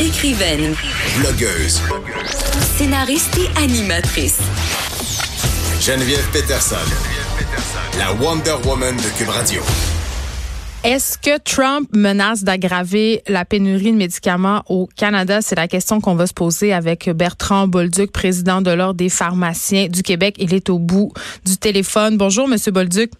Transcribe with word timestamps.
Écrivaine, 0.00 0.74
Blogueuse. 1.20 1.80
scénariste 2.76 3.38
et 3.38 3.58
animatrice. 3.62 4.40
Geneviève 5.80 6.26
Peterson. 6.32 6.74
La 7.98 8.12
Wonder 8.14 8.56
Woman 8.66 8.96
de 8.96 9.16
Cube 9.16 9.28
Radio. 9.28 9.62
Est-ce 10.82 11.16
que 11.16 11.38
Trump 11.38 11.88
menace 11.94 12.42
d'aggraver 12.42 13.22
la 13.28 13.44
pénurie 13.44 13.92
de 13.92 13.96
médicaments 13.96 14.64
au 14.68 14.88
Canada? 14.96 15.40
C'est 15.40 15.54
la 15.54 15.68
question 15.68 16.00
qu'on 16.00 16.16
va 16.16 16.26
se 16.26 16.34
poser 16.34 16.72
avec 16.72 17.08
Bertrand 17.10 17.68
Bolduc, 17.68 18.10
président 18.10 18.62
de 18.62 18.72
l'Ordre 18.72 18.94
des 18.94 19.08
pharmaciens 19.08 19.86
du 19.86 20.02
Québec. 20.02 20.34
Il 20.38 20.52
est 20.54 20.70
au 20.70 20.78
bout 20.80 21.12
du 21.46 21.56
téléphone. 21.56 22.16
Bonjour, 22.16 22.48
Monsieur 22.48 22.72
Bolduc. 22.72 23.12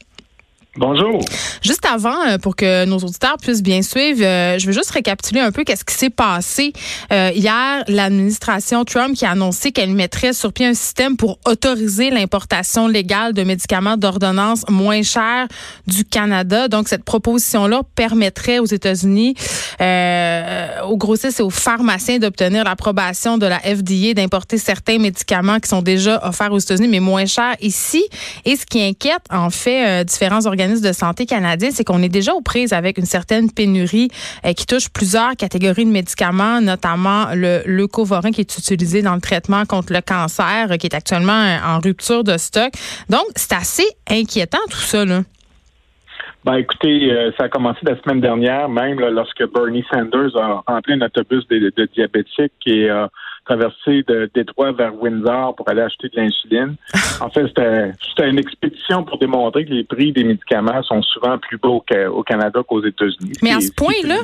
Bonjour. 0.77 1.21
Juste 1.63 1.87
avant, 1.87 2.21
euh, 2.27 2.39
pour 2.39 2.57
que 2.57 2.85
nos 2.85 2.99
auditeurs 2.99 3.37
puissent 3.41 3.63
bien 3.63 3.81
suivre, 3.81 4.25
euh, 4.25 4.59
je 4.59 4.67
veux 4.67 4.73
juste 4.73 4.91
récapituler 4.91 5.39
un 5.39 5.53
peu 5.53 5.63
qu'est-ce 5.63 5.85
qui 5.85 5.95
s'est 5.95 6.11
passé 6.11 6.73
euh, 7.13 7.31
hier. 7.33 7.85
L'administration 7.87 8.85
Trump 8.85 9.15
qui 9.15 9.25
a 9.25 9.31
annoncé 9.31 9.71
qu'elle 9.71 9.95
mettrait 9.95 10.33
sur 10.33 10.53
pied 10.53 10.67
un 10.67 10.75
système 10.75 11.17
pour 11.17 11.39
autoriser 11.47 12.11
l'importation 12.11 12.89
légale 12.89 13.35
de 13.35 13.45
médicaments 13.45 13.97
d'ordonnance 13.97 14.65
moins 14.69 15.03
chers 15.03 15.47
du 15.87 16.05
Canada. 16.05 16.67
Donc 16.67 16.89
cette 16.89 17.05
proposition-là 17.05 17.83
permettrait 17.95 18.59
aux 18.59 18.67
États-Unis, 18.67 19.37
aux 19.81 20.97
grossistes 20.97 21.39
et 21.39 21.43
aux 21.45 21.51
pharmaciens 21.51 22.19
d'obtenir 22.19 22.65
l'approbation 22.65 23.39
de 23.39 23.47
la 23.47 23.61
FDA 23.61 24.15
d'importer 24.15 24.59
certains 24.59 24.99
médicaments 24.99 25.61
qui 25.61 25.69
sont 25.69 25.83
déjà 25.83 26.21
offerts 26.27 26.53
aux 26.53 26.59
États-Unis 26.59 26.89
mais 26.89 27.01
moins 27.01 27.27
chers 27.27 27.55
ici. 27.61 28.05
Et 28.45 28.57
ce 28.57 28.67
qui 28.67 28.83
inquiète 28.83 29.23
en 29.31 29.51
fait 29.51 30.05
différents 30.05 30.47
organismes 30.47 30.64
de 30.69 30.93
santé 30.93 31.27
canadien, 31.27 31.71
c'est 31.71 31.85
qu'on 31.85 32.03
est 32.03 32.09
déjà 32.09 32.33
aux 32.35 32.41
prises 32.41 32.73
avec 32.73 32.99
une 32.99 33.05
certaine 33.05 33.51
pénurie 33.51 34.09
euh, 34.45 34.53
qui 34.53 34.67
touche 34.67 34.89
plusieurs 34.89 35.37
catégories 35.37 35.85
de 35.85 35.91
médicaments, 35.91 36.61
notamment 36.61 37.27
le 37.35 37.63
leucovorin 37.67 38.31
qui 38.31 38.41
est 38.41 38.59
utilisé 38.59 39.03
dans 39.03 39.15
le 39.15 39.21
traitement 39.21 39.65
contre 39.65 39.93
le 39.93 40.01
cancer, 40.01 40.71
euh, 40.71 40.77
qui 40.77 40.87
est 40.87 40.95
actuellement 40.95 41.33
euh, 41.33 41.77
en 41.77 41.81
rupture 41.81 42.25
de 42.25 42.37
stock. 42.37 42.73
Donc, 43.09 43.25
c'est 43.37 43.55
assez 43.55 43.87
inquiétant 44.11 44.59
tout 44.71 44.77
ça, 44.77 45.05
là. 45.05 45.21
Ben, 46.45 46.57
écoutez, 46.57 47.11
ça 47.39 47.45
a 47.45 47.49
commencé 47.49 47.79
la 47.85 47.99
semaine 48.03 48.21
dernière, 48.21 48.69
même 48.69 49.01
lorsque 49.01 49.43
Bernie 49.55 49.83
Sanders 49.91 50.37
a 50.37 50.63
rempli 50.67 50.93
un 50.93 51.01
autobus 51.01 51.49
de, 51.49 51.73
de 51.75 51.89
diabétiques 51.95 52.53
et 52.67 52.91
a 52.91 53.09
traversé 53.45 54.03
de 54.07 54.31
Détroit 54.35 54.73
vers 54.73 54.95
Windsor 55.01 55.55
pour 55.55 55.69
aller 55.69 55.83
acheter 55.83 56.09
de 56.09 56.17
l'insuline. 56.17 56.77
En 57.21 57.31
fait, 57.31 57.47
c'était 57.47 58.29
une 58.29 58.41
expédition 58.41 59.05
pour 59.05 59.19
démontrer 59.19 59.65
que 59.65 59.71
les 59.71 59.85
prix 59.85 60.11
des 60.11 60.25
médicaments 60.25 60.83
sont 60.83 61.01
souvent 61.03 61.39
plus 61.39 61.59
bas 61.59 61.69
au, 61.69 62.23
Canada 62.25 62.61
qu'aux 62.67 62.85
États-Unis. 62.85 63.35
Mais 63.41 63.53
à 63.53 63.61
ce 63.61 63.73
point-là? 63.73 64.17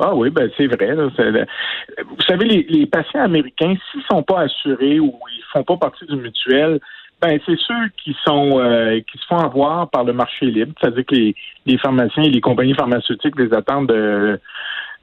Ah 0.00 0.12
oui, 0.12 0.30
ben 0.30 0.50
c'est 0.56 0.66
vrai. 0.66 0.92
vous 0.96 2.22
savez, 2.26 2.44
les, 2.46 2.86
patients 2.86 3.22
américains, 3.22 3.76
s'ils 3.92 4.02
sont 4.10 4.24
pas 4.24 4.40
assurés 4.40 4.98
ou 4.98 5.14
ils 5.32 5.44
font 5.52 5.62
pas 5.62 5.76
partie 5.76 6.04
du 6.06 6.16
mutuel, 6.16 6.80
ben 7.22 7.38
c'est 7.46 7.58
ceux 7.58 7.88
qui 8.02 8.16
sont 8.26 8.58
euh, 8.58 9.00
qui 9.00 9.18
se 9.18 9.26
font 9.26 9.38
avoir 9.38 9.88
par 9.88 10.02
le 10.02 10.12
marché 10.12 10.46
libre, 10.46 10.72
c'est-à-dire 10.80 11.06
que 11.06 11.14
les, 11.14 11.36
les 11.64 11.78
pharmaciens 11.78 12.24
et 12.24 12.30
les 12.30 12.40
compagnies 12.40 12.74
pharmaceutiques 12.74 13.38
les 13.38 13.54
attendent 13.54 13.88
de 13.88 14.40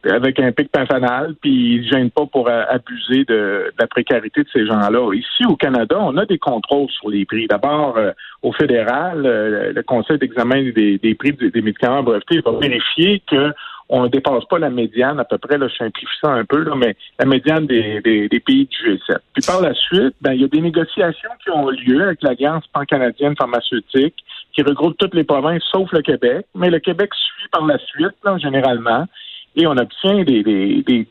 avec 0.10 0.40
un 0.40 0.52
pic 0.52 0.72
panfanal, 0.72 1.36
puis 1.42 1.76
ils 1.76 1.82
ne 1.82 1.92
gênent 1.92 2.12
pas 2.12 2.26
pour 2.26 2.48
euh, 2.48 2.64
abuser 2.70 3.24
de, 3.26 3.72
la 3.80 3.88
précarité 3.88 4.44
de 4.44 4.50
ces 4.52 4.66
gens-là. 4.66 5.14
Ici, 5.14 5.46
au 5.48 5.56
Canada, 5.56 5.98
on 6.00 6.18
a 6.18 6.26
des 6.26 6.40
contrôles 6.40 6.90
sur 6.90 7.10
les 7.10 7.26
prix. 7.26 7.48
D'abord, 7.48 7.98
euh, 7.98 8.12
au 8.42 8.52
fédéral, 8.52 9.26
euh, 9.26 9.74
le 9.74 9.84
Conseil 9.84 10.18
d'examen 10.18 10.72
des, 10.72 11.16
prix 11.16 11.34
des, 11.34 11.62
médicaments 11.62 12.04
brevetés 12.04 12.42
va 12.42 12.52
vérifier 12.60 13.22
que 13.30 13.52
on 13.94 14.04
ne 14.04 14.08
dépasse 14.08 14.46
pas 14.46 14.58
la 14.58 14.70
médiane 14.70 15.20
à 15.20 15.26
peu 15.26 15.38
près, 15.38 15.58
là, 15.58 15.68
je 15.68 15.76
simplifie 15.76 16.16
ça 16.22 16.30
un 16.30 16.46
peu, 16.46 16.64
là, 16.64 16.76
mais 16.78 16.96
la 17.20 17.26
médiane 17.26 17.68
des, 17.68 18.00
pays 18.46 18.66
du 18.66 18.78
G7. 18.78 19.18
Puis 19.34 19.46
par 19.46 19.62
la 19.62 19.74
suite, 19.74 20.16
ben, 20.22 20.32
il 20.32 20.42
y 20.42 20.44
a 20.46 20.48
des 20.48 20.62
négociations 20.62 21.30
qui 21.44 21.50
ont 21.50 21.70
lieu 21.70 22.02
avec 22.02 22.24
l'Alliance 22.24 22.64
pan-canadienne 22.68 23.36
pharmaceutique 23.36 24.16
qui 24.54 24.62
regroupe 24.62 24.98
toutes 24.98 25.14
les 25.14 25.26
provinces 25.26 25.64
sauf 25.70 25.92
le 25.92 26.02
Québec, 26.02 26.46
mais 26.56 26.70
le 26.70 26.80
Québec 26.80 27.10
suit 27.14 27.50
par 27.52 27.66
la 27.66 27.78
suite, 27.80 28.16
là, 28.24 28.38
généralement 28.38 29.08
et 29.56 29.68
on 29.68 29.78
obtient 29.78 30.24
des, 30.24 30.44
des, 30.44 30.84
des, 30.84 31.08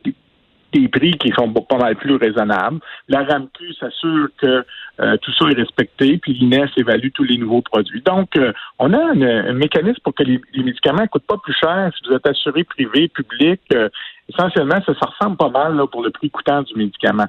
des 0.72 0.88
prix 0.88 1.12
qui 1.18 1.30
sont 1.30 1.52
pas 1.52 1.78
mal 1.78 1.96
plus 1.96 2.16
raisonnables. 2.16 2.80
La 3.08 3.24
RAMQ 3.24 3.74
s'assure 3.74 4.28
que 4.38 4.64
euh, 5.00 5.16
tout 5.18 5.32
ça 5.32 5.46
est 5.50 5.54
respecté, 5.54 6.18
puis 6.18 6.34
l'INES 6.34 6.68
évalue 6.76 7.08
tous 7.12 7.24
les 7.24 7.38
nouveaux 7.38 7.62
produits. 7.62 8.02
Donc, 8.02 8.36
euh, 8.36 8.52
on 8.78 8.92
a 8.92 8.98
un, 8.98 9.52
mécanisme 9.52 10.00
pour 10.02 10.14
que 10.14 10.22
les, 10.22 10.40
médicaments 10.54 11.02
ne 11.02 11.06
coûtent 11.06 11.26
pas 11.26 11.38
plus 11.38 11.54
cher 11.54 11.90
si 11.96 12.08
vous 12.08 12.14
êtes 12.14 12.26
assuré 12.26 12.64
privé, 12.64 13.08
public. 13.08 13.60
Euh, 13.72 13.88
essentiellement, 14.28 14.80
ça, 14.86 14.94
ça 14.94 15.06
ressemble 15.06 15.36
pas 15.36 15.48
mal 15.48 15.76
là, 15.76 15.86
pour 15.86 16.02
le 16.02 16.10
prix 16.10 16.30
coûtant 16.30 16.62
du 16.62 16.74
médicament. 16.74 17.26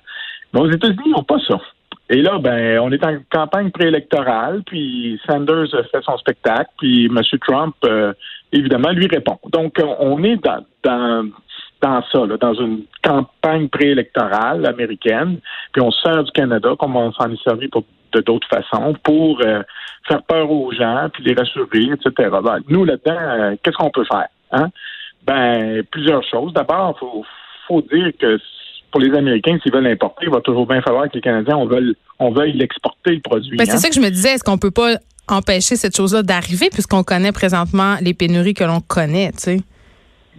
Mais 0.53 0.61
aux 0.61 0.71
États-Unis, 0.71 1.03
ils 1.05 1.11
n'ont 1.11 1.23
pas 1.23 1.39
ça. 1.47 1.59
Et 2.11 2.21
là, 2.21 2.37
ben, 2.39 2.79
on 2.79 2.91
est 2.91 3.03
en 3.05 3.17
campagne 3.31 3.71
préélectorale, 3.71 4.61
puis 4.65 5.19
Sanders 5.25 5.69
fait 5.91 6.03
son 6.03 6.17
spectacle, 6.17 6.69
puis 6.77 7.05
M. 7.05 7.17
Trump, 7.39 7.75
évidemment, 8.51 8.89
lui 8.89 9.07
répond. 9.07 9.39
Donc, 9.51 9.75
on 9.99 10.21
est 10.23 10.35
dans, 10.43 10.65
dans, 10.83 11.29
dans 11.81 12.03
ça, 12.11 12.25
là, 12.25 12.37
dans 12.37 12.53
une 12.53 12.83
campagne 13.03 13.67
préélectorale 13.69 14.65
américaine, 14.65 15.39
puis 15.71 15.81
on 15.81 15.91
sert 15.91 16.23
du 16.23 16.31
Canada 16.31 16.75
comme 16.77 16.95
on 16.95 17.11
s'en 17.13 17.31
est 17.31 17.43
servi 17.43 17.69
de 18.13 18.19
d'autres 18.19 18.47
façons 18.49 18.93
pour 19.03 19.39
euh, 19.41 19.63
faire 20.07 20.21
peur 20.23 20.51
aux 20.51 20.71
gens, 20.73 21.07
puis 21.13 21.23
les 21.23 21.33
rassurer, 21.33 21.93
etc. 21.93 22.29
Ben, 22.43 22.59
nous, 22.67 22.85
là-dedans, 22.85 23.17
euh, 23.17 23.55
qu'est-ce 23.63 23.77
qu'on 23.77 23.89
peut 23.89 24.05
faire? 24.05 24.27
Hein? 24.51 24.67
Ben, 25.23 25.83
plusieurs 25.91 26.23
choses. 26.23 26.53
D'abord, 26.53 26.97
faut, 26.99 27.25
faut 27.67 27.81
dire 27.81 28.11
que 28.19 28.37
pour 28.91 29.01
les 29.01 29.15
Américains, 29.15 29.57
s'ils 29.61 29.71
veulent 29.71 29.83
l'importer, 29.83 30.25
il 30.25 30.31
va 30.31 30.41
toujours 30.41 30.67
bien 30.67 30.81
falloir 30.81 31.09
que 31.09 31.15
les 31.15 31.21
Canadiens, 31.21 31.57
on 31.57 31.65
veuille, 31.65 31.95
on 32.19 32.31
veuille 32.31 32.53
l'exporter, 32.53 33.15
le 33.15 33.21
produit. 33.21 33.57
Ben, 33.57 33.65
c'est 33.65 33.73
hein? 33.73 33.77
ça 33.77 33.89
que 33.89 33.95
je 33.95 34.01
me 34.01 34.09
disais. 34.09 34.33
Est-ce 34.33 34.43
qu'on 34.43 34.57
peut 34.57 34.71
pas 34.71 34.95
empêcher 35.27 35.75
cette 35.75 35.95
chose-là 35.95 36.23
d'arriver 36.23 36.69
puisqu'on 36.71 37.03
connaît 37.03 37.31
présentement 37.31 37.95
les 38.01 38.13
pénuries 38.13 38.53
que 38.53 38.63
l'on 38.63 38.81
connaît, 38.81 39.31
tu 39.31 39.39
sais? 39.39 39.61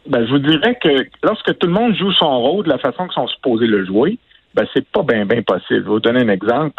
Ben, 0.07 0.27
je 0.27 0.33
vous 0.33 0.39
dirais 0.39 0.79
que 0.83 1.07
lorsque 1.23 1.57
tout 1.59 1.67
le 1.67 1.73
monde 1.73 1.95
joue 1.97 2.13
son 2.13 2.41
rôle 2.41 2.65
de 2.65 2.71
la 2.71 2.79
façon 2.79 3.05
qu'ils 3.05 3.15
sont 3.15 3.29
supposés 3.29 3.67
le 3.67 3.85
jouer, 3.85 4.19
ben, 4.55 4.67
c'est 4.75 4.87
pas 4.87 5.03
bien, 5.03 5.25
bien 5.25 5.43
possible. 5.43 5.81
Je 5.81 5.85
vais 5.85 5.91
vous 5.91 6.01
donner 6.01 6.21
un 6.21 6.29
exemple. 6.29 6.75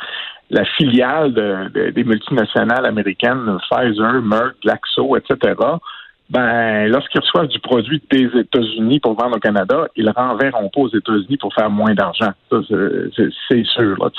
La 0.49 0.65
filiale 0.65 1.33
des 1.73 2.03
multinationales 2.03 2.85
américaines, 2.85 3.57
Pfizer, 3.69 4.21
Merck, 4.21 4.55
Glaxo, 4.61 5.15
etc., 5.15 5.55
ben, 6.29 6.87
lorsqu'ils 6.87 7.19
reçoivent 7.19 7.47
du 7.47 7.59
produit 7.59 8.01
des 8.09 8.25
États-Unis 8.39 8.99
pour 8.99 9.13
vendre 9.13 9.37
au 9.37 9.39
Canada, 9.39 9.87
ils 9.95 10.09
renverront 10.09 10.69
pas 10.69 10.81
aux 10.81 10.89
États-Unis 10.89 11.37
pour 11.37 11.53
faire 11.53 11.69
moins 11.69 11.93
d'argent. 11.93 12.31
C'est 12.49 13.65
sûr. 13.65 13.97
Là, 13.99 14.09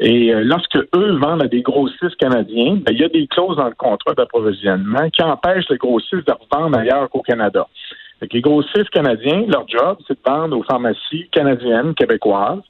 Et 0.00 0.34
euh, 0.34 0.42
lorsque 0.44 0.76
eux 0.76 1.16
vendent 1.18 1.44
à 1.44 1.48
des 1.48 1.62
grossistes 1.62 2.16
canadiens, 2.18 2.78
ben, 2.82 2.92
il 2.92 3.00
y 3.00 3.04
a 3.04 3.08
des 3.08 3.26
clauses 3.28 3.56
dans 3.56 3.68
le 3.68 3.74
contrat 3.74 4.14
d'approvisionnement 4.14 5.08
qui 5.10 5.22
empêchent 5.22 5.68
les 5.70 5.78
grossistes 5.78 6.26
de 6.26 6.32
revendre 6.32 6.78
ailleurs 6.78 7.08
qu'au 7.10 7.22
Canada. 7.22 7.66
Fait 8.20 8.32
les 8.32 8.40
grossistes 8.40 8.90
canadiens, 8.90 9.44
leur 9.46 9.68
job, 9.68 9.98
c'est 10.08 10.14
de 10.14 10.30
vendre 10.30 10.58
aux 10.58 10.62
pharmacies 10.62 11.28
canadiennes, 11.30 11.94
québécoises. 11.94 12.62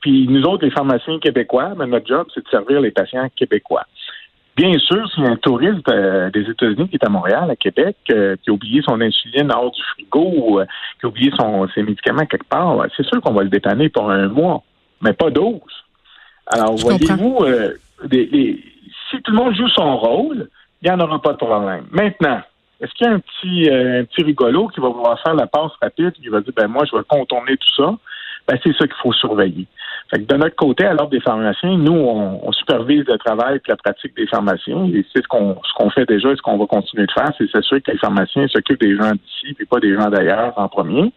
Puis 0.00 0.26
nous 0.28 0.42
autres, 0.44 0.64
les 0.64 0.70
pharmaciens 0.70 1.18
québécois, 1.18 1.74
ben, 1.76 1.86
notre 1.86 2.06
job, 2.06 2.26
c'est 2.34 2.44
de 2.44 2.48
servir 2.48 2.80
les 2.80 2.90
patients 2.90 3.28
québécois. 3.36 3.84
Bien 4.56 4.78
sûr, 4.78 5.08
si 5.14 5.22
un 5.22 5.36
touriste 5.36 5.88
euh, 5.88 6.30
des 6.30 6.42
États-Unis 6.42 6.88
qui 6.88 6.96
est 6.96 7.04
à 7.04 7.08
Montréal, 7.08 7.50
à 7.50 7.56
Québec, 7.56 7.96
euh, 8.10 8.36
qui 8.42 8.50
a 8.50 8.52
oublié 8.52 8.82
son 8.82 9.00
insuline 9.00 9.50
hors 9.52 9.70
du 9.70 9.80
frigo 9.94 10.60
euh, 10.60 10.66
qui 10.98 11.06
a 11.06 11.08
oublié 11.08 11.30
son, 11.38 11.68
ses 11.68 11.82
médicaments 11.82 12.26
quelque 12.26 12.48
part, 12.48 12.84
c'est 12.96 13.06
sûr 13.06 13.20
qu'on 13.20 13.32
va 13.32 13.42
le 13.42 13.48
dépanner 13.48 13.88
pour 13.88 14.10
un 14.10 14.28
mois, 14.28 14.62
mais 15.00 15.12
pas 15.12 15.30
12. 15.30 15.60
Alors, 16.46 16.74
voyez-vous, 16.76 17.46
si 18.02 19.22
tout 19.22 19.30
le 19.30 19.36
monde 19.36 19.54
joue 19.54 19.68
son 19.68 19.96
rôle, 19.96 20.48
il 20.82 20.88
n'y 20.88 20.90
en 20.90 21.00
aura 21.00 21.22
pas 21.22 21.32
de 21.32 21.38
problème. 21.38 21.86
Maintenant, 21.92 22.40
est-ce 22.80 22.92
qu'il 22.94 23.06
y 23.06 23.10
a 23.10 23.12
un 23.12 23.20
petit, 23.20 23.70
un 23.70 24.04
petit 24.04 24.22
rigolo 24.24 24.68
qui 24.68 24.80
va 24.80 24.88
vouloir 24.88 25.20
faire 25.22 25.34
la 25.34 25.46
passe 25.46 25.72
rapide, 25.80 26.12
qui 26.12 26.28
va 26.28 26.40
dire, 26.40 26.52
ben 26.56 26.66
moi, 26.66 26.84
je 26.90 26.96
vais 26.96 27.04
contourner 27.08 27.56
tout 27.56 27.82
ça? 27.82 27.96
Ben, 28.50 28.58
c'est 28.64 28.76
ça 28.76 28.84
qu'il 28.84 28.96
faut 29.00 29.12
surveiller. 29.12 29.68
Fait 30.10 30.18
que 30.18 30.26
de 30.26 30.36
notre 30.36 30.56
côté, 30.56 30.84
à 30.84 30.92
l'ordre 30.92 31.10
des 31.10 31.20
pharmaciens, 31.20 31.78
nous, 31.78 31.92
on, 31.92 32.50
supervise 32.50 33.04
le 33.06 33.16
travail 33.16 33.58
et 33.58 33.60
la 33.68 33.76
pratique 33.76 34.16
des 34.16 34.26
pharmaciens. 34.26 34.86
Et 34.86 35.06
c'est 35.12 35.22
ce 35.22 35.28
qu'on 35.28 35.54
ce 35.62 35.72
qu'on 35.74 35.88
fait 35.90 36.04
déjà 36.04 36.32
et 36.32 36.36
ce 36.36 36.42
qu'on 36.42 36.58
va 36.58 36.66
continuer 36.66 37.06
de 37.06 37.12
faire, 37.12 37.30
c'est 37.38 37.48
s'assurer 37.48 37.80
que 37.80 37.92
les 37.92 37.98
pharmaciens 37.98 38.48
s'occupent 38.48 38.80
des 38.80 38.96
gens 38.96 39.12
d'ici 39.12 39.56
et 39.60 39.64
pas 39.66 39.78
des 39.78 39.94
gens 39.94 40.10
d'ailleurs 40.10 40.52
en 40.56 40.66
premier. 40.66 41.12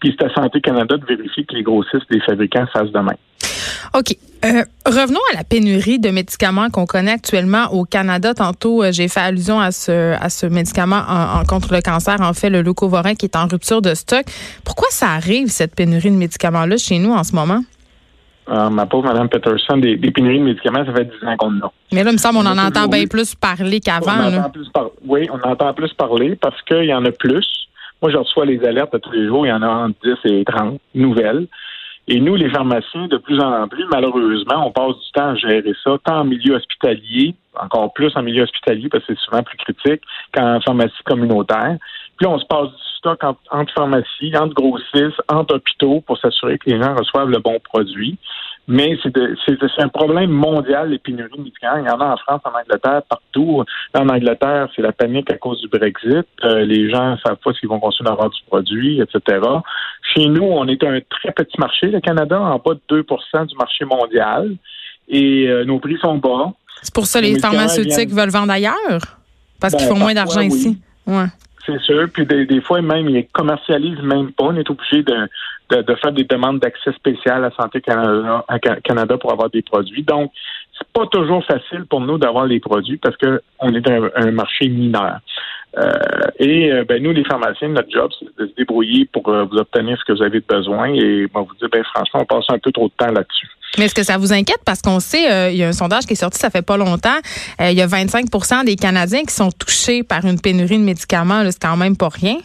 Puis 0.00 0.16
c'est 0.18 0.24
à 0.24 0.34
Santé 0.34 0.62
Canada 0.62 0.96
de 0.96 1.04
vérifier 1.04 1.44
que 1.44 1.54
les 1.54 1.62
grossistes 1.62 2.10
des 2.10 2.20
fabricants 2.20 2.66
fassent 2.72 2.90
de 2.90 3.00
même. 3.00 3.18
OK. 3.94 4.16
Euh, 4.44 4.64
revenons 4.84 5.20
à 5.32 5.36
la 5.36 5.44
pénurie 5.44 6.00
de 6.00 6.10
médicaments 6.10 6.68
qu'on 6.68 6.84
connaît 6.84 7.12
actuellement 7.12 7.72
au 7.72 7.84
Canada. 7.84 8.34
Tantôt, 8.34 8.82
euh, 8.82 8.90
j'ai 8.90 9.06
fait 9.06 9.20
allusion 9.20 9.60
à 9.60 9.70
ce, 9.70 10.14
à 10.20 10.28
ce 10.30 10.46
médicament 10.46 11.00
en, 11.08 11.44
contre 11.44 11.72
le 11.72 11.80
cancer, 11.80 12.20
en 12.20 12.32
fait, 12.32 12.50
le 12.50 12.62
leucovorin 12.62 13.14
qui 13.14 13.26
est 13.26 13.36
en 13.36 13.46
rupture 13.46 13.80
de 13.80 13.94
stock. 13.94 14.24
Pourquoi 14.64 14.88
ça 14.90 15.10
arrive, 15.10 15.48
cette 15.48 15.76
pénurie 15.76 16.10
de 16.10 16.16
médicaments-là, 16.16 16.76
chez 16.76 16.98
nous 16.98 17.12
en 17.12 17.22
ce 17.22 17.36
moment? 17.36 17.62
Euh, 18.48 18.68
ma 18.70 18.86
pauvre 18.86 19.06
Mme 19.06 19.28
Peterson, 19.28 19.76
des, 19.76 19.96
pénuries 19.96 20.40
de 20.40 20.44
médicaments, 20.44 20.84
ça 20.84 20.92
fait 20.92 21.04
10 21.04 21.28
ans 21.28 21.36
qu'on 21.36 21.58
en 21.58 21.66
a. 21.66 21.72
Mais 21.92 22.02
là, 22.02 22.10
il 22.10 22.14
me 22.14 22.18
semble 22.18 22.38
qu'on 22.38 22.46
en 22.46 22.58
entend 22.58 22.88
bien 22.88 23.06
plus 23.06 23.36
parler 23.36 23.78
qu'avant. 23.78 24.50
Oui, 25.06 25.28
on 25.30 25.46
en 25.46 25.52
entend 25.52 25.72
plus 25.72 25.92
parler 25.92 26.34
parce 26.34 26.60
qu'il 26.62 26.86
y 26.86 26.94
en 26.94 27.04
a 27.04 27.12
plus 27.12 27.46
Moi, 28.02 28.10
je 28.10 28.16
reçois 28.16 28.44
les 28.44 28.64
alertes 28.64 29.00
tous 29.00 29.12
les 29.12 29.28
jours. 29.28 29.46
Il 29.46 29.50
y 29.50 29.52
en 29.52 29.62
a 29.62 29.68
entre 29.68 29.94
10 30.02 30.32
et 30.32 30.44
30 30.44 30.80
nouvelles. 30.96 31.46
Et 32.08 32.18
nous, 32.18 32.34
les 32.34 32.50
pharmaciens, 32.50 33.06
de 33.06 33.16
plus 33.16 33.40
en 33.40 33.68
plus, 33.68 33.84
malheureusement, 33.90 34.66
on 34.66 34.72
passe 34.72 34.98
du 34.98 35.12
temps 35.12 35.28
à 35.28 35.34
gérer 35.36 35.72
ça, 35.84 35.96
tant 36.04 36.20
en 36.20 36.24
milieu 36.24 36.56
hospitalier, 36.56 37.34
encore 37.54 37.92
plus 37.92 38.10
en 38.16 38.22
milieu 38.22 38.42
hospitalier, 38.42 38.88
parce 38.88 39.04
que 39.04 39.14
c'est 39.14 39.20
souvent 39.20 39.42
plus 39.42 39.56
critique 39.58 40.02
qu'en 40.34 40.60
pharmacie 40.60 41.02
communautaire. 41.04 41.76
Puis 42.16 42.26
on 42.26 42.38
se 42.38 42.46
passe 42.46 42.68
du 42.68 42.82
stock 42.98 43.22
entre, 43.50 43.72
pharmacies, 43.72 44.36
entre 44.36 44.54
grossistes, 44.54 45.22
entre 45.28 45.56
hôpitaux 45.56 46.02
pour 46.06 46.18
s'assurer 46.18 46.58
que 46.58 46.70
les 46.70 46.82
gens 46.82 46.94
reçoivent 46.94 47.30
le 47.30 47.38
bon 47.38 47.58
produit. 47.60 48.18
Mais 48.68 48.96
c'est 49.02 49.82
un 49.82 49.88
problème 49.88 50.30
mondial, 50.30 50.90
les 50.90 50.98
pénuries 50.98 51.38
médicales. 51.38 51.82
Il 51.84 51.88
y 51.88 51.90
en 51.90 52.00
a 52.00 52.12
en 52.12 52.16
France, 52.16 52.40
en 52.44 52.56
Angleterre, 52.56 53.02
partout. 53.08 53.64
En 53.94 54.08
Angleterre, 54.08 54.68
c'est 54.74 54.82
la 54.82 54.92
panique 54.92 55.30
à 55.32 55.36
cause 55.36 55.60
du 55.60 55.68
Brexit. 55.68 56.26
Euh, 56.44 56.64
les 56.64 56.88
gens 56.88 57.12
ne 57.12 57.16
savent 57.16 57.38
pas 57.42 57.52
s'ils 57.54 57.68
vont 57.68 57.80
continuer 57.80 58.10
à 58.10 58.12
avoir 58.12 58.30
du 58.30 58.40
produit, 58.46 59.00
etc. 59.00 59.40
Chez 60.14 60.26
nous, 60.26 60.44
on 60.44 60.68
est 60.68 60.82
un 60.84 61.00
très 61.10 61.32
petit 61.32 61.58
marché, 61.58 61.88
le 61.88 62.00
Canada, 62.00 62.40
en 62.40 62.58
bas 62.58 62.74
de 62.88 63.02
2% 63.02 63.46
du 63.46 63.56
marché 63.56 63.84
mondial. 63.84 64.54
Et 65.08 65.48
euh, 65.48 65.64
nos 65.64 65.80
prix 65.80 65.98
sont 65.98 66.18
bas. 66.18 66.52
C'est 66.82 66.94
pour 66.94 67.06
ça 67.06 67.20
que 67.20 67.26
les, 67.26 67.40
pharmaceutiques 67.40 68.10
veulent 68.10 68.30
vendre 68.30 68.52
ailleurs? 68.52 69.18
Parce 69.60 69.74
qu'ils 69.74 69.88
ben, 69.88 69.94
font 69.94 70.00
moins 70.00 70.14
d'argent 70.14 70.40
ici. 70.40 70.78
Ouais. 71.06 71.26
C'est 71.66 71.80
sûr. 71.80 72.08
Puis 72.12 72.26
des, 72.26 72.60
fois, 72.60 72.82
même, 72.82 73.08
ils 73.08 73.26
commercialisent 73.28 74.02
même 74.02 74.32
pas. 74.32 74.44
On 74.44 74.56
est 74.56 74.68
obligé 74.68 75.02
de, 75.02 75.28
de, 75.80 75.94
faire 75.96 76.12
des 76.12 76.24
demandes 76.24 76.60
d'accès 76.60 76.92
spécial 76.92 77.44
à 77.44 77.50
Santé 77.50 77.80
Canada, 77.80 78.44
à 78.48 78.58
Canada 78.58 79.16
pour 79.16 79.32
avoir 79.32 79.50
des 79.50 79.62
produits. 79.62 80.02
Donc, 80.02 80.30
c'est 80.78 80.88
pas 80.92 81.06
toujours 81.06 81.44
facile 81.44 81.86
pour 81.88 82.00
nous 82.00 82.18
d'avoir 82.18 82.46
les 82.46 82.60
produits 82.60 82.96
parce 82.96 83.16
qu'on 83.16 83.74
est 83.74 83.88
un, 83.88 84.30
marché 84.32 84.68
mineur. 84.68 85.18
Euh, 85.78 85.90
et 86.38 86.70
euh, 86.70 86.84
ben, 86.86 87.02
nous, 87.02 87.12
les 87.12 87.24
pharmaciens, 87.24 87.68
notre 87.68 87.90
job, 87.90 88.10
c'est 88.18 88.26
de 88.42 88.48
se 88.48 88.54
débrouiller 88.56 89.08
pour 89.10 89.26
euh, 89.28 89.44
vous 89.44 89.56
obtenir 89.56 89.98
ce 89.98 90.04
que 90.04 90.12
vous 90.12 90.22
avez 90.22 90.40
besoin. 90.40 90.92
Et 90.92 91.26
moi, 91.32 91.46
vous 91.48 91.54
dire, 91.56 91.68
ben, 91.70 91.82
franchement, 91.94 92.20
on 92.22 92.26
passe 92.26 92.44
un 92.50 92.58
peu 92.58 92.72
trop 92.72 92.88
de 92.88 92.92
temps 92.96 93.12
là-dessus. 93.12 93.48
Mais 93.78 93.86
est-ce 93.86 93.94
que 93.94 94.02
ça 94.02 94.18
vous 94.18 94.34
inquiète? 94.34 94.60
Parce 94.66 94.82
qu'on 94.82 95.00
sait, 95.00 95.52
il 95.52 95.56
y 95.56 95.64
a 95.64 95.68
un 95.68 95.72
sondage 95.72 96.04
qui 96.04 96.12
est 96.12 96.16
sorti, 96.16 96.38
ça 96.38 96.50
fait 96.50 96.60
pas 96.60 96.76
longtemps, 96.76 97.16
il 97.58 97.72
y 97.72 97.80
a 97.80 97.86
25% 97.86 98.66
des 98.66 98.76
Canadiens 98.76 99.22
qui 99.22 99.32
sont 99.32 99.50
touchés 99.50 100.02
par 100.02 100.26
une 100.26 100.38
pénurie 100.38 100.76
de 100.76 100.84
médicaments. 100.84 101.42
C'est 101.50 101.62
quand 101.62 101.78
même 101.78 101.96
pas 101.96 102.10
rien. 102.10 102.36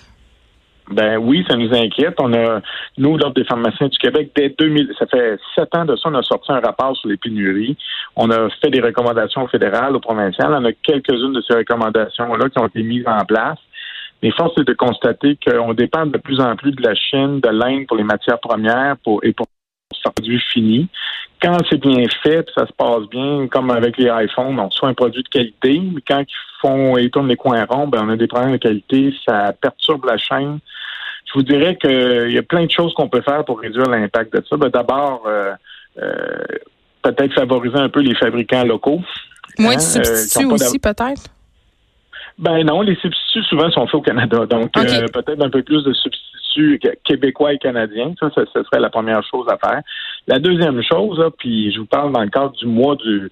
Ben 0.90 1.18
oui, 1.18 1.46
ça 1.50 1.58
nous 1.58 1.74
inquiète. 1.74 2.16
On 2.20 2.34
a, 2.34 2.62
nous, 2.98 3.18
l'Ordre 3.18 3.36
des 3.36 3.44
pharmaciens 3.44 3.88
du 3.88 3.98
Québec, 3.98 4.32
dès 4.36 4.56
2000, 4.58 4.94
ça 4.98 5.06
fait 5.06 5.38
sept 5.56 5.76
ans 5.76 5.86
de 5.86 5.96
ça, 5.96 6.10
on 6.10 6.16
a 6.16 6.24
sorti 6.24 6.52
un 6.52 6.60
rapport 6.60 6.96
sur 6.96 7.10
les 7.10 7.18
pénuries. 7.18 7.78
On 8.16 8.30
a 8.32 8.50
fait 8.62 8.70
des 8.70 8.80
recommandations 8.80 9.48
fédérales, 9.48 9.96
au 9.96 10.00
provincial. 10.00 10.54
On 10.54 10.64
a 10.64 10.72
quelques-unes 10.72 11.34
de 11.34 11.42
ces 11.42 11.56
recommandations-là 11.56 12.50
qui 12.50 12.60
ont 12.60 12.68
été 12.68 12.84
mises 12.84 13.08
en 13.08 13.26
place. 13.26 13.60
Mais 14.24 14.32
force 14.32 14.58
est 14.60 14.64
de 14.64 14.74
constater 14.74 15.38
qu'on 15.46 15.74
dépend 15.74 16.06
de 16.06 16.18
plus 16.18 16.40
en 16.40 16.56
plus 16.56 16.72
de 16.72 16.82
la 16.82 16.96
Chine, 16.96 17.40
de 17.40 17.50
l'Inde 17.50 17.86
pour 17.88 17.98
les 17.98 18.04
matières 18.04 18.40
premières 18.40 18.96
pour, 19.04 19.24
et 19.24 19.34
pour 19.34 19.48
produit 20.12 20.40
fini. 20.52 20.88
Quand 21.42 21.58
c'est 21.70 21.80
bien 21.80 22.04
fait, 22.24 22.48
ça 22.56 22.66
se 22.66 22.74
passe 22.74 23.08
bien, 23.10 23.48
comme 23.48 23.70
avec 23.70 23.98
les 23.98 24.10
iPhones, 24.10 24.60
on 24.60 24.68
reçoit 24.68 24.90
un 24.90 24.94
produit 24.94 25.24
de 25.24 25.30
qualité, 25.30 25.80
mais 25.80 26.02
quand 26.08 26.22
ils 26.22 26.60
font 26.62 26.98
ils 26.98 27.12
tournent 27.12 27.28
les 27.28 27.36
coins 27.36 27.66
ronds, 27.66 27.88
ben 27.88 28.04
on 28.06 28.10
a 28.10 28.16
des 28.16 28.28
problèmes 28.28 28.54
de 28.54 28.58
qualité, 28.58 29.14
ça 29.28 29.54
perturbe 29.54 30.06
la 30.06 30.18
chaîne. 30.18 30.60
Je 31.28 31.34
vous 31.34 31.44
dirais 31.44 31.76
qu'il 31.76 32.32
y 32.32 32.38
a 32.38 32.44
plein 32.44 32.66
de 32.66 32.72
choses 32.72 32.94
qu'on 32.94 33.10
peut 33.10 33.22
faire 33.22 33.44
pour 33.44 33.60
réduire 33.60 33.90
l'impact 33.90 34.34
de 34.34 34.44
ça. 34.50 34.56
Ben, 34.56 34.70
D'abord, 34.70 35.24
euh, 35.28 35.54
euh, 36.02 36.38
peut-être 37.02 37.34
favoriser 37.34 37.78
un 37.78 37.90
peu 37.90 38.00
les 38.00 38.16
fabricants 38.16 38.64
locaux. 38.64 39.02
Moins 39.60 39.76
de 39.76 39.80
hein, 39.80 40.00
euh, 40.00 40.04
substituts 40.04 40.46
aussi, 40.46 40.80
peut-être? 40.80 41.24
Ben 42.38 42.64
non, 42.64 42.82
les 42.82 42.96
substituts 42.96 43.44
souvent 43.44 43.70
sont 43.72 43.86
faits 43.88 43.96
au 43.96 44.02
Canada. 44.02 44.46
Donc, 44.46 44.72
peut-être 44.72 45.42
un 45.42 45.50
peu 45.50 45.64
plus 45.64 45.84
de 45.84 45.94
substituts 45.94 46.37
québécois 47.04 47.54
et 47.54 47.58
canadiens. 47.58 48.14
Ça, 48.20 48.30
ce 48.36 48.64
serait 48.64 48.80
la 48.80 48.90
première 48.90 49.24
chose 49.24 49.48
à 49.50 49.58
faire. 49.58 49.82
La 50.28 50.40
deuxième 50.40 50.82
chose, 50.84 51.24
puis 51.38 51.72
je 51.72 51.80
vous 51.80 51.86
parle 51.86 52.12
dans 52.12 52.22
le 52.22 52.30
cadre 52.30 52.52
du 52.52 52.66
mois 52.66 52.96
de, 52.96 53.32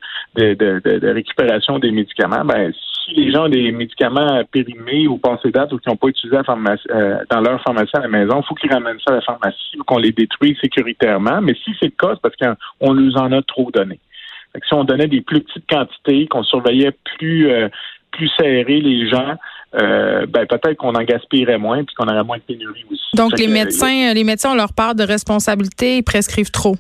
récupération 1.12 1.80
des 1.80 1.92
médicaments, 1.92 2.46
ben, 2.46 2.72
si 3.06 3.14
les 3.14 3.32
gens 3.32 3.46
ont 3.46 3.50
des 3.50 3.72
médicaments 3.72 4.42
périmés 4.52 5.08
ou 5.08 5.18
passés 5.18 5.52
date 5.52 5.74
ou 5.74 5.78
qui 5.78 5.90
n'ont 5.90 5.96
pas 5.96 6.08
utilisé 6.08 6.38
euh, 6.38 7.18
dans 7.30 7.42
leur 7.42 7.62
pharmacie 7.62 7.96
à 7.96 8.00
la 8.00 8.08
maison, 8.08 8.42
il 8.42 8.48
faut 8.48 8.56
qu'ils 8.56 8.72
ramènent 8.72 9.00
ça 9.06 9.14
à 9.14 9.16
la 9.16 9.22
pharmacie 9.22 9.78
ou 9.80 9.84
qu'on 9.84 9.98
les 9.98 10.12
détruise 10.12 10.58
sécuritairement. 10.60 11.42
Mais 11.42 11.54
si 11.64 11.76
c'est 11.80 11.86
le 11.86 11.92
cas, 11.92 12.16
c'est 12.16 12.22
parce 12.22 12.36
qu'on 12.36 12.94
nous 12.94 13.16
en 13.18 13.32
a 13.32 13.42
trop 13.42 13.70
donné. 13.72 14.00
si 14.56 14.74
on 14.74 14.84
donnait 14.84 15.08
des 15.08 15.22
plus 15.22 15.42
petites 15.42 15.70
quantités, 15.70 16.28
qu'on 16.28 16.44
surveillait 16.44 16.96
plus 17.18 17.50
euh, 17.50 17.70
plus 18.16 18.30
serré 18.40 18.80
les 18.80 19.10
gens, 19.10 19.36
euh, 19.74 20.26
ben 20.28 20.46
peut-être 20.46 20.76
qu'on 20.76 20.94
en 20.96 21.04
gaspillerait 21.04 21.58
moins 21.58 21.84
puis 21.84 21.96
qu'on 21.96 22.08
aurait 22.08 22.24
moins 22.24 22.38
de 22.38 22.44
pénurie 22.44 22.86
aussi. 22.92 23.16
Donc 23.16 23.38
les 23.38 23.48
médecins, 23.48 24.14
les 24.14 24.24
médecins 24.24 24.52
ont 24.52 24.56
leur 24.56 24.74
part 24.74 24.96
de 24.96 25.04
responsabilité, 25.04 25.98
ils 25.98 26.04
prescrivent 26.04 26.52
trop. 26.52 26.76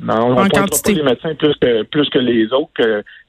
Non, 0.00 0.36
on 0.36 0.44
ne 0.44 0.48
pas 0.50 0.92
les 0.92 1.02
médecins 1.02 1.34
plus 1.34 1.54
que 1.60 1.82
plus 1.84 2.08
que 2.10 2.18
les 2.18 2.52
autres. 2.52 2.70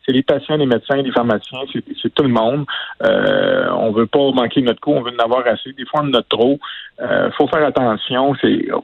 c'est 0.06 0.12
les 0.12 0.24
patients, 0.24 0.58
les 0.58 0.66
médecins, 0.66 0.98
les 0.98 1.12
pharmaciens, 1.12 1.60
c'est 2.02 2.14
tout 2.14 2.24
le 2.24 2.30
monde. 2.30 2.66
Euh, 3.04 3.70
on 3.72 3.92
veut 3.92 4.06
pas 4.06 4.32
manquer 4.32 4.62
notre 4.62 4.82
coup, 4.82 4.92
on 4.92 5.02
veut 5.02 5.14
en 5.18 5.24
avoir 5.24 5.48
assez. 5.48 5.72
Des 5.74 5.86
fois, 5.86 6.02
on 6.04 6.10
en 6.10 6.14
a 6.14 6.24
trop. 6.24 6.60
Euh, 7.02 7.30
faut 7.38 7.48
faire 7.48 7.66
attention. 7.66 8.34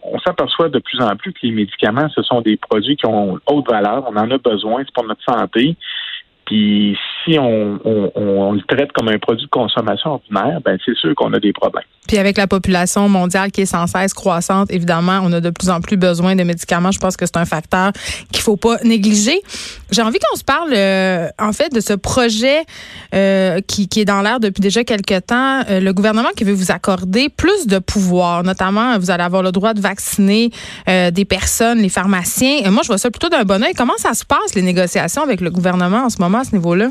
On 0.03 0.19
s'aperçoit 0.19 0.69
de 0.69 0.79
plus 0.79 1.01
en 1.01 1.15
plus 1.15 1.33
que 1.33 1.39
les 1.43 1.51
médicaments, 1.51 2.07
ce 2.15 2.21
sont 2.23 2.41
des 2.41 2.55
produits 2.55 2.95
qui 2.95 3.05
ont 3.05 3.39
haute 3.47 3.69
valeur. 3.69 4.05
On 4.07 4.15
en 4.15 4.31
a 4.31 4.37
besoin, 4.37 4.83
c'est 4.85 4.93
pour 4.93 5.05
notre 5.05 5.23
santé. 5.23 5.75
Puis 6.45 6.97
si 7.23 7.37
on, 7.39 8.51
le 8.53 8.61
traite 8.67 8.91
comme 8.91 9.07
un 9.07 9.17
produit 9.17 9.45
de 9.45 9.49
consommation 9.49 10.11
ordinaire, 10.11 10.59
ben 10.63 10.77
c'est 10.85 10.95
sûr 10.95 11.13
qu'on 11.15 11.31
a 11.33 11.39
des 11.39 11.53
problèmes. 11.53 11.83
Puis 12.07 12.17
avec 12.17 12.37
la 12.37 12.47
population 12.47 13.07
mondiale 13.07 13.51
qui 13.51 13.61
est 13.61 13.65
sans 13.65 13.87
cesse 13.87 14.13
croissante, 14.13 14.71
évidemment, 14.71 15.21
on 15.23 15.31
a 15.31 15.39
de 15.39 15.49
plus 15.49 15.69
en 15.69 15.79
plus 15.79 15.95
besoin 15.95 16.35
de 16.35 16.43
médicaments. 16.43 16.91
Je 16.91 16.99
pense 16.99 17.15
que 17.15 17.25
c'est 17.25 17.37
un 17.37 17.45
facteur 17.45 17.91
qu'il 18.31 18.41
faut 18.41 18.57
pas 18.57 18.77
négliger. 18.83 19.41
J'ai 19.91 20.01
envie 20.01 20.19
qu'on 20.19 20.37
se 20.37 20.43
parle, 20.43 20.73
euh, 20.73 21.29
en 21.39 21.53
fait, 21.53 21.73
de 21.73 21.79
ce 21.79 21.93
projet 21.93 22.63
euh, 23.15 23.61
qui, 23.61 23.87
est 23.95 24.05
dans 24.05 24.21
l'air 24.21 24.39
depuis 24.39 24.61
déjà 24.61 24.83
quelques 24.83 25.25
temps. 25.27 25.61
Euh, 25.69 25.79
le 25.79 25.93
gouvernement 25.93 26.29
qui 26.35 26.43
veut 26.43 26.53
vous 26.53 26.71
accorder 26.71 27.29
plus 27.29 27.67
de 27.67 27.79
pouvoir, 27.79 28.43
notamment, 28.43 28.97
vous 28.99 29.11
allez 29.11 29.23
avoir 29.23 29.43
le 29.43 29.51
droit 29.51 29.73
de 29.73 29.81
vacciner 29.81 30.51
des 30.87 31.25
personnes, 31.25 31.79
les 31.79 31.89
pharmaciens. 31.89 32.69
moi, 32.69 32.81
je 32.83 32.87
vois 32.87 32.97
ça 32.97 33.09
plutôt 33.09 33.29
d'un 33.29 33.43
bon 33.43 33.63
oeil. 33.63 33.73
Comment 33.73 33.97
ça 33.97 34.13
se 34.13 34.25
passe 34.25 34.55
les 34.55 34.61
négociations 34.61 35.23
avec 35.23 35.41
le 35.41 35.49
gouvernement 35.49 36.05
en 36.05 36.09
ce 36.09 36.17
moment 36.19 36.39
à 36.39 36.43
ce 36.43 36.53
niveau-là? 36.53 36.89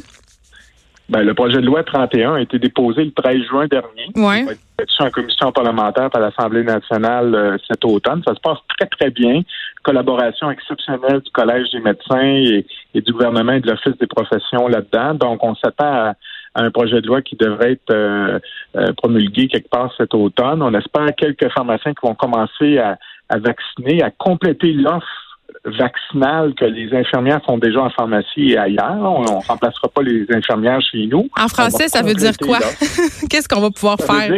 Ben, 1.13 1.27
le 1.27 1.35
projet 1.35 1.61
de 1.61 1.67
loi 1.67 1.85
31 1.85 2.37
a 2.37 2.41
été 2.41 2.59
déposé 2.59 3.05
le 3.05 3.11
13 3.11 3.43
juin 3.43 3.67
dernier. 3.67 4.07
Ouais. 4.17 4.41
Il 4.41 4.47
va 4.47 4.53
être 4.79 4.95
en 4.99 5.11
commission 5.11 5.53
parlementaire 5.53 6.09
par 6.09 6.23
l'Assemblée 6.23 6.65
nationale 6.65 7.35
euh, 7.35 7.59
cet 7.69 7.85
automne. 7.85 8.23
Ça 8.27 8.35
se 8.35 8.41
passe 8.41 8.57
très, 8.79 8.87
très 8.87 9.11
bien. 9.11 9.43
Collaboration 9.83 10.51
exceptionnelle 10.51 11.21
du 11.21 11.31
Collège 11.31 11.69
des 11.71 11.81
médecins 11.81 12.23
et, 12.23 12.65
du 12.95 13.13
gouvernement 13.13 13.53
et 13.53 13.61
de 13.61 13.69
l'Office 13.71 13.99
des 14.01 14.07
professions 14.07 14.69
là-dedans. 14.69 15.13
Donc, 15.13 15.45
on 15.45 15.55
s'attend 15.57 15.85
à, 15.85 16.15
un 16.55 16.71
projet 16.71 17.03
de 17.03 17.07
loi 17.07 17.21
qui 17.21 17.37
devrait 17.37 17.73
être 17.73 17.91
euh, 17.91 18.39
euh, 18.77 18.95
promulgué 18.95 19.49
quelque 19.49 19.69
part 19.69 19.93
cet 19.99 20.15
automne. 20.15 20.63
On 20.63 20.73
espère 20.73 21.15
quelques 21.15 21.51
pharmaciens 21.51 21.93
qui 21.93 22.07
vont 22.07 22.15
commencer 22.15 22.79
à 22.79 22.97
vacciner, 23.39 24.03
à 24.03 24.11
compléter 24.11 24.73
l'offre 24.73 25.32
vaccinale 25.65 26.55
que 26.55 26.65
les 26.65 26.93
infirmières 26.95 27.41
font 27.45 27.59
déjà 27.59 27.83
en 27.83 27.91
pharmacie 27.91 28.53
et 28.53 28.59
ailleurs. 28.59 29.01
On 29.01 29.23
ne 29.23 29.47
remplacera 29.47 29.89
pas 29.89 30.03
les 30.03 30.27
infirmières 30.33 30.81
chez 30.83 31.07
nous. 31.07 31.29
En 31.39 31.49
français, 31.49 31.89
ça 31.89 32.03
veut 32.03 32.15
dire 32.15 32.37
quoi? 32.41 32.59
Qu'est-ce 33.31 33.49
qu'on 33.49 33.61
va 33.61 33.71
pouvoir 33.71 33.99
faire? 33.99 34.35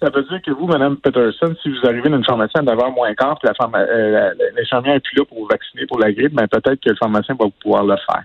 ça 0.00 0.10
veut 0.10 0.22
dire 0.22 0.40
que 0.42 0.52
vous, 0.52 0.66
Mme 0.66 0.96
Peterson, 0.96 1.54
si 1.60 1.70
vous 1.70 1.84
arrivez 1.84 2.08
dans 2.08 2.18
une 2.18 2.24
pharmacie 2.24 2.56
à 2.56 2.62
9h 2.62 2.94
moins 2.94 3.12
quart, 3.14 3.36
puis 3.40 3.50
euh, 3.50 4.30
l'infirmière 4.56 4.94
n'est 4.94 5.00
plus 5.00 5.16
là 5.16 5.24
pour 5.24 5.38
vous 5.38 5.48
vacciner 5.50 5.86
pour 5.86 5.98
la 5.98 6.12
grippe, 6.12 6.32
mais 6.34 6.46
ben, 6.46 6.60
peut-être 6.60 6.80
que 6.80 6.90
le 6.90 6.96
pharmacien 6.96 7.34
va 7.38 7.46
pouvoir 7.60 7.84
le 7.84 7.96
faire. 7.96 8.22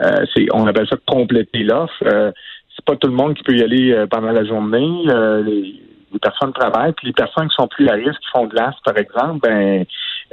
Euh, 0.00 0.44
on 0.52 0.66
appelle 0.66 0.86
ça 0.88 0.96
compléter 1.06 1.62
l'offre. 1.62 1.94
Euh, 2.04 2.30
c'est 2.74 2.84
pas 2.84 2.96
tout 2.96 3.08
le 3.08 3.14
monde 3.14 3.34
qui 3.34 3.42
peut 3.42 3.56
y 3.56 3.62
aller 3.62 3.92
euh, 3.92 4.06
pendant 4.06 4.30
la 4.30 4.44
journée. 4.44 5.04
les, 5.44 5.80
les 6.12 6.18
personnes 6.20 6.52
travaillent, 6.52 6.92
puis 6.92 7.08
les 7.08 7.12
personnes 7.12 7.48
qui 7.48 7.54
sont 7.54 7.68
plus 7.68 7.88
à 7.88 7.92
risque, 7.92 8.20
qui 8.20 8.28
font 8.32 8.46
de 8.46 8.54
par 8.54 8.96
exemple, 8.96 9.40
ben 9.42 9.84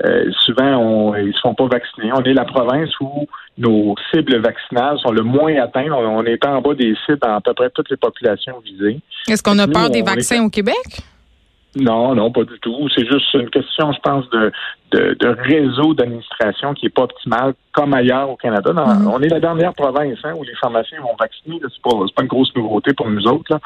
euh, 0.06 0.30
souvent 0.46 0.76
on, 0.78 1.16
ils 1.16 1.28
ne 1.28 1.32
se 1.32 1.40
font 1.40 1.54
pas 1.54 1.68
vacciner. 1.68 2.12
On 2.14 2.24
est 2.24 2.34
la 2.34 2.46
province 2.46 2.90
où 3.00 3.28
nos 3.58 3.96
cibles 4.12 4.38
vaccinales 4.38 5.00
sont 5.00 5.12
le 5.12 5.22
moins 5.22 5.56
atteintes. 5.56 5.92
On, 5.92 6.24
est 6.26 6.46
en 6.46 6.62
bas 6.62 6.74
des 6.74 6.96
cibles 7.06 7.20
dans 7.20 7.36
à 7.36 7.42
peu 7.42 7.54
près 7.54 7.70
toutes 7.70 7.90
les 7.90 7.98
populations 7.98 8.60
visées. 8.60 9.00
Est-ce 9.30 9.42
qu'on 9.42 9.60
a 9.60 9.68
peur 9.68 9.90
des 9.90 10.02
vaccins 10.02 10.44
au 10.44 10.50
Québec? 10.50 10.76
Non, 11.76 12.14
non, 12.14 12.32
pas 12.32 12.44
du 12.44 12.60
tout. 12.60 12.88
C'est 12.96 13.06
juste 13.06 13.34
une 13.34 13.50
question, 13.50 13.92
je 13.94 14.00
pense, 14.00 14.30
de, 14.30 14.52
de, 14.92 15.28
réseau 15.28 15.96
d'administration 15.96 16.76
qui 16.76 16.86
est 16.86 16.90
pas 16.90 17.04
optimal, 17.04 17.56
comme 17.72 17.96
ailleurs 17.96 18.30
au 18.30 18.36
Canada. 18.36 18.72
Mm-hmm. 18.72 19.08
On 19.08 19.20
est 19.22 19.30
la 19.30 19.40
dernière 19.40 19.74
province 19.74 20.20
hein, 20.24 20.34
où 20.38 20.44
les 20.44 20.54
pharmaciens 20.62 21.02
vont 21.02 21.16
vacciner. 21.20 21.60
C'est 21.62 21.82
pas, 21.82 21.98
pas 22.16 22.22
une 22.22 22.28
grosse 22.28 22.54
nouveauté 22.56 22.94
pour 22.94 23.10
nous 23.10 23.26
autres. 23.26 23.52
Là. 23.52 23.60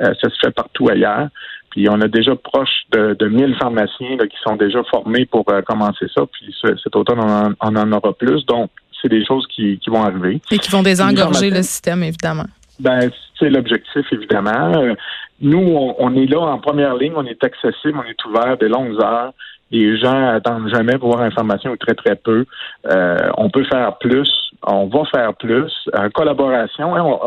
Euh, 0.00 0.14
ça 0.20 0.28
se 0.28 0.36
fait 0.44 0.50
partout 0.50 0.88
ailleurs. 0.90 1.28
Puis 1.74 1.88
on 1.90 2.00
a 2.00 2.06
déjà 2.06 2.36
proche 2.36 2.84
de, 2.92 3.14
de 3.18 3.26
1000 3.26 3.56
pharmaciens 3.56 4.16
qui 4.16 4.36
sont 4.46 4.54
déjà 4.54 4.84
formés 4.84 5.26
pour 5.26 5.44
euh, 5.50 5.60
commencer 5.62 6.06
ça. 6.14 6.22
Puis 6.30 6.54
cet 6.62 6.94
automne, 6.94 7.18
on 7.60 7.76
en, 7.76 7.92
aura 7.92 8.12
plus. 8.12 8.46
Donc, 8.46 8.70
c'est 9.02 9.08
des 9.08 9.26
choses 9.26 9.44
qui, 9.48 9.80
vont 9.88 10.04
arriver. 10.04 10.40
Et 10.52 10.58
qui 10.58 10.70
vont 10.70 10.84
désengorger 10.84 11.50
le 11.50 11.62
système, 11.62 12.04
évidemment. 12.04 12.44
Ben, 12.78 13.10
c'est 13.36 13.50
l'objectif, 13.50 14.06
évidemment. 14.12 14.72
Euh, 14.76 14.94
nous, 15.40 15.94
on, 15.98 16.14
est 16.14 16.26
là 16.26 16.42
en 16.42 16.58
première 16.60 16.94
ligne, 16.94 17.14
on 17.16 17.26
est 17.26 17.42
accessible, 17.42 17.98
on 17.98 18.08
est 18.08 18.24
ouvert 18.24 18.56
des 18.56 18.68
longues 18.68 19.02
heures. 19.02 19.32
Les 19.72 19.98
gens 19.98 20.28
attendent 20.28 20.68
jamais 20.72 20.96
pour 20.96 21.12
avoir 21.12 21.26
information 21.26 21.72
ou 21.72 21.76
très, 21.76 21.94
très 21.94 22.14
peu. 22.14 22.44
Euh, 22.88 23.30
on 23.36 23.50
peut 23.50 23.64
faire 23.64 23.98
plus, 23.98 24.30
on 24.62 24.86
va 24.86 25.04
faire 25.12 25.34
plus. 25.34 25.72
En 25.92 26.08
collaboration, 26.10 26.94
hein, 26.94 27.18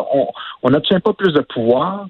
on 0.64 0.70
n'obtient 0.70 1.02
pas 1.02 1.12
plus 1.12 1.34
de 1.34 1.42
pouvoir. 1.42 2.08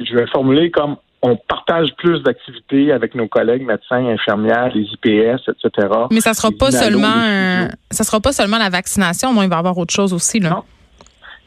Je 0.00 0.14
vais 0.14 0.28
formuler 0.28 0.70
comme 0.70 0.96
on 1.22 1.36
partage 1.36 1.94
plus 1.96 2.20
d'activités 2.22 2.92
avec 2.92 3.14
nos 3.14 3.28
collègues 3.28 3.64
médecins, 3.64 4.04
infirmières, 4.06 4.72
les 4.74 4.82
IPS, 4.82 5.48
etc. 5.48 5.88
Mais 6.10 6.20
ça 6.20 6.34
sera 6.34 6.50
pas 6.50 6.70
seulement 6.70 7.68
ça 7.90 8.04
sera 8.04 8.20
pas 8.20 8.32
seulement 8.32 8.58
la 8.58 8.70
vaccination, 8.70 9.30
il 9.42 9.48
va 9.48 9.56
y 9.56 9.58
avoir 9.58 9.78
autre 9.78 9.94
chose 9.94 10.12
aussi 10.12 10.40
là. 10.40 10.50
Non. 10.50 10.62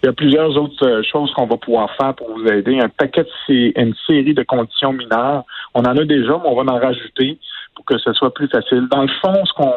Il 0.03 0.07
y 0.07 0.09
a 0.09 0.13
plusieurs 0.13 0.55
autres 0.55 0.85
euh, 0.85 1.01
choses 1.01 1.31
qu'on 1.33 1.47
va 1.47 1.57
pouvoir 1.57 1.89
faire 1.97 2.13
pour 2.13 2.31
vous 2.31 2.45
aider. 2.45 2.79
Un 2.79 2.89
paquet, 2.89 3.25
c'est 3.47 3.73
une 3.75 3.95
série 4.05 4.35
de 4.35 4.43
conditions 4.43 4.93
mineures. 4.93 5.43
On 5.73 5.79
en 5.79 5.97
a 5.97 6.05
déjà, 6.05 6.33
mais 6.33 6.47
on 6.47 6.63
va 6.63 6.71
en 6.71 6.77
rajouter 6.77 7.39
pour 7.73 7.85
que 7.85 7.97
ce 7.97 8.13
soit 8.13 8.31
plus 8.31 8.47
facile. 8.47 8.87
Dans 8.91 9.01
le 9.01 9.09
fond, 9.19 9.33
ce 9.45 9.53
qu'on 9.53 9.73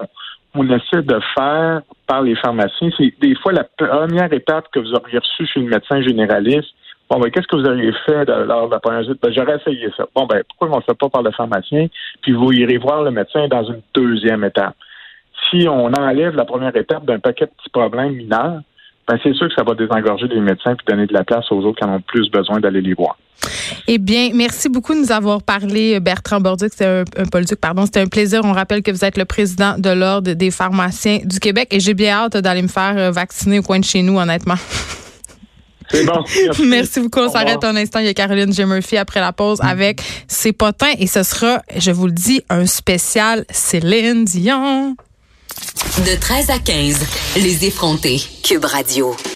on 0.54 0.68
essaie 0.70 1.02
de 1.02 1.18
faire 1.34 1.80
par 2.06 2.22
les 2.22 2.36
pharmaciens, 2.36 2.90
c'est 2.98 3.14
des 3.20 3.34
fois 3.36 3.52
la 3.52 3.64
première 3.64 4.30
étape 4.32 4.66
que 4.72 4.80
vous 4.80 4.92
auriez 4.92 5.18
reçue 5.18 5.46
chez 5.46 5.60
le 5.60 5.66
médecin 5.66 6.02
généraliste. 6.02 6.74
Bon, 7.10 7.18
ben, 7.18 7.30
qu'est-ce 7.30 7.46
que 7.46 7.56
vous 7.56 7.64
auriez 7.64 7.92
fait 8.04 8.24
lors 8.26 8.66
de 8.66 8.72
la 8.72 8.80
première 8.80 9.00
visite? 9.00 9.18
Ben, 9.22 9.32
j'aurais 9.32 9.56
essayé 9.56 9.88
ça. 9.96 10.06
Bon, 10.14 10.26
ben, 10.26 10.42
pourquoi 10.48 10.76
on 10.76 10.80
ne 10.80 10.84
fait 10.84 10.98
pas 10.98 11.08
par 11.08 11.22
le 11.22 11.30
pharmacien? 11.30 11.86
Puis 12.20 12.32
vous 12.32 12.52
irez 12.52 12.76
voir 12.76 13.02
le 13.02 13.10
médecin 13.10 13.48
dans 13.48 13.64
une 13.64 13.80
deuxième 13.94 14.44
étape? 14.44 14.74
Si 15.50 15.66
on 15.68 15.86
enlève 15.86 16.34
la 16.34 16.44
première 16.44 16.76
étape 16.76 17.06
d'un 17.06 17.18
paquet 17.18 17.46
de 17.46 17.50
petits 17.50 17.70
problèmes 17.70 18.12
mineurs, 18.12 18.60
ben 19.08 19.18
c'est 19.22 19.32
sûr 19.32 19.48
que 19.48 19.54
ça 19.54 19.62
va 19.62 19.74
désengorger 19.74 20.28
les 20.28 20.40
médecins 20.40 20.74
puis 20.74 20.84
donner 20.86 21.06
de 21.06 21.14
la 21.14 21.24
place 21.24 21.50
aux 21.50 21.64
autres 21.64 21.78
qui 21.80 21.84
en 21.88 21.94
ont 21.94 22.00
plus 22.00 22.30
besoin 22.30 22.60
d'aller 22.60 22.82
les 22.82 22.92
voir. 22.92 23.16
Eh 23.86 23.96
bien, 23.96 24.30
merci 24.34 24.68
beaucoup 24.68 24.92
de 24.92 24.98
nous 24.98 25.12
avoir 25.12 25.42
parlé, 25.42 25.98
Bertrand 26.00 26.40
Borduc. 26.40 26.70
C'était 26.72 26.84
un, 26.84 27.04
un 27.16 27.56
pardon. 27.58 27.86
C'était 27.86 28.00
un 28.00 28.06
plaisir. 28.06 28.40
On 28.44 28.52
rappelle 28.52 28.82
que 28.82 28.90
vous 28.90 29.04
êtes 29.04 29.16
le 29.16 29.24
président 29.24 29.78
de 29.78 29.90
l'Ordre 29.90 30.32
des 30.32 30.50
pharmaciens 30.50 31.20
du 31.24 31.40
Québec 31.40 31.68
et 31.70 31.80
j'ai 31.80 31.94
bien 31.94 32.16
hâte 32.16 32.36
d'aller 32.36 32.62
me 32.62 32.68
faire 32.68 32.98
euh, 32.98 33.10
vacciner 33.10 33.60
au 33.60 33.62
coin 33.62 33.78
de 33.78 33.84
chez 33.84 34.02
nous, 34.02 34.18
honnêtement. 34.18 34.56
C'est 35.90 36.04
bon. 36.04 36.24
Merci, 36.64 37.00
beaucoup. 37.00 37.20
On 37.20 37.30
s'arrête 37.30 37.62
un 37.64 37.76
instant. 37.76 38.00
Il 38.00 38.06
y 38.06 38.08
a 38.08 38.14
Caroline 38.14 38.52
J. 38.52 38.64
Murphy 38.64 38.96
après 38.96 39.20
la 39.20 39.32
pause 39.32 39.58
avec 39.62 40.02
ses 40.28 40.52
potins 40.52 40.92
et 40.98 41.06
ce 41.06 41.22
sera, 41.22 41.62
je 41.76 41.90
vous 41.90 42.06
le 42.06 42.12
dis, 42.12 42.42
un 42.48 42.66
spécial 42.66 43.44
Céline 43.50 44.24
Dion. 44.24 44.96
De 45.98 46.20
13 46.20 46.50
à 46.50 46.58
15, 46.58 46.96
les 47.36 47.64
effrontés. 47.64 48.20
Cube 48.42 48.64
Radio. 48.64 49.16